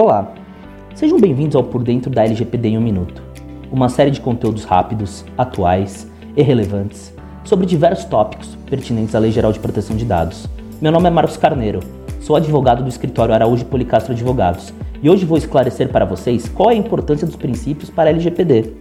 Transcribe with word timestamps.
Olá, 0.00 0.32
sejam 0.94 1.18
bem-vindos 1.18 1.56
ao 1.56 1.64
Por 1.64 1.82
Dentro 1.82 2.08
da 2.08 2.24
LGPD 2.24 2.68
em 2.68 2.78
um 2.78 2.80
Minuto, 2.80 3.20
uma 3.68 3.88
série 3.88 4.12
de 4.12 4.20
conteúdos 4.20 4.62
rápidos, 4.62 5.24
atuais 5.36 6.08
e 6.36 6.40
relevantes 6.40 7.12
sobre 7.42 7.66
diversos 7.66 8.04
tópicos 8.04 8.54
pertinentes 8.70 9.16
à 9.16 9.18
Lei 9.18 9.32
Geral 9.32 9.52
de 9.52 9.58
Proteção 9.58 9.96
de 9.96 10.04
Dados. 10.04 10.46
Meu 10.80 10.92
nome 10.92 11.08
é 11.08 11.10
Marcos 11.10 11.36
Carneiro, 11.36 11.80
sou 12.20 12.36
advogado 12.36 12.84
do 12.84 12.88
escritório 12.88 13.34
Araújo 13.34 13.64
Policastro 13.64 14.12
Advogados 14.12 14.72
e 15.02 15.10
hoje 15.10 15.26
vou 15.26 15.36
esclarecer 15.36 15.88
para 15.88 16.04
vocês 16.04 16.48
qual 16.48 16.70
é 16.70 16.74
a 16.74 16.78
importância 16.78 17.26
dos 17.26 17.34
princípios 17.34 17.90
para 17.90 18.08
a 18.08 18.12
LGPD. 18.12 18.74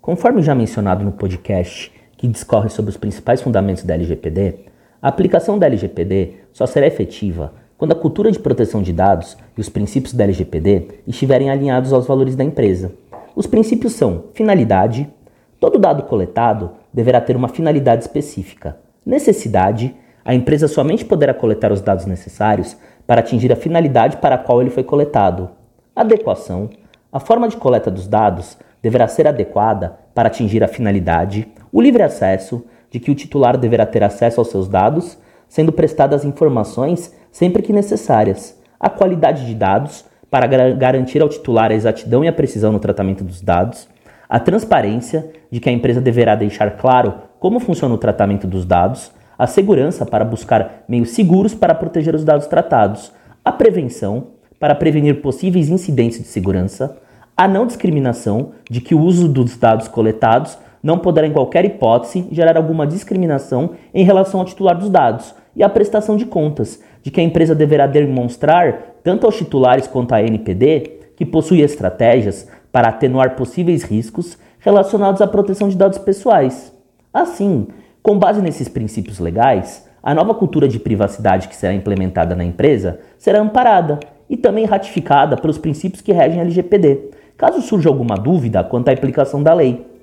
Conforme 0.00 0.40
já 0.40 0.54
mencionado 0.54 1.04
no 1.04 1.12
podcast 1.12 1.92
que 2.16 2.26
discorre 2.26 2.70
sobre 2.70 2.90
os 2.90 2.96
principais 2.96 3.42
fundamentos 3.42 3.82
da 3.82 3.92
LGPD, 3.92 4.60
a 5.02 5.08
aplicação 5.08 5.58
da 5.58 5.66
LGPD 5.66 6.36
só 6.54 6.64
será 6.64 6.86
efetiva 6.86 7.65
quando 7.78 7.92
a 7.92 7.96
cultura 7.96 8.30
de 8.30 8.38
proteção 8.38 8.82
de 8.82 8.92
dados 8.92 9.36
e 9.56 9.60
os 9.60 9.68
princípios 9.68 10.14
da 10.14 10.24
LGPD 10.24 11.00
estiverem 11.06 11.50
alinhados 11.50 11.92
aos 11.92 12.06
valores 12.06 12.34
da 12.34 12.44
empresa. 12.44 12.92
Os 13.34 13.46
princípios 13.46 13.92
são 13.92 14.24
finalidade, 14.32 15.08
todo 15.60 15.78
dado 15.78 16.04
coletado 16.04 16.70
deverá 16.92 17.20
ter 17.20 17.36
uma 17.36 17.48
finalidade 17.48 18.02
específica. 18.02 18.78
Necessidade, 19.04 19.94
a 20.24 20.34
empresa 20.34 20.66
somente 20.66 21.04
poderá 21.04 21.34
coletar 21.34 21.70
os 21.70 21.82
dados 21.82 22.06
necessários 22.06 22.76
para 23.06 23.20
atingir 23.20 23.52
a 23.52 23.56
finalidade 23.56 24.16
para 24.16 24.34
a 24.34 24.38
qual 24.38 24.60
ele 24.60 24.70
foi 24.70 24.82
coletado. 24.82 25.50
Adequação, 25.94 26.70
a 27.12 27.20
forma 27.20 27.48
de 27.48 27.56
coleta 27.56 27.90
dos 27.90 28.08
dados 28.08 28.58
deverá 28.82 29.06
ser 29.06 29.28
adequada 29.28 29.98
para 30.14 30.28
atingir 30.28 30.64
a 30.64 30.68
finalidade. 30.68 31.46
O 31.70 31.80
livre 31.80 32.02
acesso, 32.02 32.64
de 32.90 32.98
que 32.98 33.10
o 33.10 33.14
titular 33.14 33.56
deverá 33.56 33.84
ter 33.84 34.02
acesso 34.02 34.40
aos 34.40 34.48
seus 34.48 34.66
dados, 34.68 35.18
sendo 35.48 35.72
prestadas 35.72 36.24
informações 36.24 37.14
sempre 37.30 37.62
que 37.62 37.72
necessárias. 37.72 38.58
A 38.78 38.88
qualidade 38.88 39.46
de 39.46 39.54
dados, 39.54 40.04
para 40.30 40.46
garantir 40.46 41.22
ao 41.22 41.28
titular 41.28 41.70
a 41.70 41.74
exatidão 41.74 42.24
e 42.24 42.28
a 42.28 42.32
precisão 42.32 42.72
no 42.72 42.78
tratamento 42.78 43.22
dos 43.22 43.40
dados. 43.40 43.88
A 44.28 44.40
transparência, 44.40 45.30
de 45.50 45.60
que 45.60 45.68
a 45.68 45.72
empresa 45.72 46.00
deverá 46.00 46.34
deixar 46.34 46.72
claro 46.76 47.14
como 47.38 47.60
funciona 47.60 47.94
o 47.94 47.98
tratamento 47.98 48.46
dos 48.46 48.64
dados. 48.64 49.12
A 49.38 49.46
segurança, 49.46 50.04
para 50.04 50.24
buscar 50.24 50.84
meios 50.88 51.10
seguros 51.10 51.54
para 51.54 51.74
proteger 51.74 52.14
os 52.14 52.24
dados 52.24 52.46
tratados. 52.46 53.12
A 53.44 53.52
prevenção, 53.52 54.28
para 54.58 54.74
prevenir 54.74 55.20
possíveis 55.20 55.68
incidentes 55.68 56.18
de 56.18 56.26
segurança. 56.26 56.96
A 57.36 57.46
não 57.46 57.66
discriminação, 57.66 58.52
de 58.68 58.80
que 58.80 58.94
o 58.94 59.00
uso 59.00 59.28
dos 59.28 59.56
dados 59.56 59.88
coletados 59.88 60.58
não 60.86 60.98
poderá, 60.98 61.26
em 61.26 61.32
qualquer 61.32 61.64
hipótese, 61.64 62.28
gerar 62.30 62.56
alguma 62.56 62.86
discriminação 62.86 63.70
em 63.92 64.04
relação 64.04 64.38
ao 64.38 64.46
titular 64.46 64.78
dos 64.78 64.88
dados 64.88 65.34
e 65.56 65.64
a 65.64 65.68
prestação 65.68 66.16
de 66.16 66.24
contas, 66.24 66.80
de 67.02 67.10
que 67.10 67.20
a 67.20 67.24
empresa 67.24 67.56
deverá 67.56 67.88
demonstrar, 67.88 68.94
tanto 69.02 69.26
aos 69.26 69.36
titulares 69.36 69.88
quanto 69.88 70.14
à 70.14 70.22
NPD, 70.22 71.00
que 71.16 71.26
possui 71.26 71.60
estratégias 71.60 72.48
para 72.70 72.90
atenuar 72.90 73.34
possíveis 73.34 73.82
riscos 73.82 74.38
relacionados 74.60 75.20
à 75.20 75.26
proteção 75.26 75.68
de 75.68 75.76
dados 75.76 75.98
pessoais. 75.98 76.72
Assim, 77.12 77.66
com 78.00 78.16
base 78.16 78.40
nesses 78.40 78.68
princípios 78.68 79.18
legais, 79.18 79.88
a 80.00 80.14
nova 80.14 80.36
cultura 80.36 80.68
de 80.68 80.78
privacidade 80.78 81.48
que 81.48 81.56
será 81.56 81.74
implementada 81.74 82.36
na 82.36 82.44
empresa 82.44 83.00
será 83.18 83.40
amparada 83.40 83.98
e 84.30 84.36
também 84.36 84.64
ratificada 84.66 85.36
pelos 85.36 85.58
princípios 85.58 86.00
que 86.00 86.12
regem 86.12 86.38
a 86.38 86.44
LGPD, 86.44 87.10
caso 87.36 87.60
surja 87.60 87.88
alguma 87.88 88.14
dúvida 88.14 88.62
quanto 88.62 88.88
à 88.88 88.92
aplicação 88.92 89.42
da 89.42 89.52
lei. 89.52 89.95